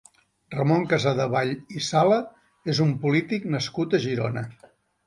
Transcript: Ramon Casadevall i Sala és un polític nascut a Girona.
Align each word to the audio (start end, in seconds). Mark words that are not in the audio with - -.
Ramon 0.53 0.87
Casadevall 0.93 1.53
i 1.81 1.83
Sala 1.89 2.19
és 2.75 2.83
un 2.87 2.99
polític 3.05 3.49
nascut 3.59 3.97
a 3.97 4.03
Girona. 4.09 4.51